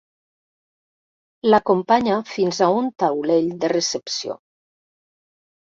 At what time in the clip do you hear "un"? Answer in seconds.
2.79-2.91